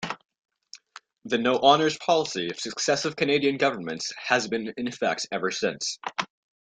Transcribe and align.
The 1.25 1.37
no-honours 1.37 1.95
policy 1.99 2.49
of 2.49 2.59
successive 2.59 3.15
Canadian 3.15 3.57
governments 3.57 4.11
has 4.17 4.47
been 4.47 4.73
in 4.75 4.87
effect 4.87 5.27
ever 5.31 5.51
since. 5.51 5.99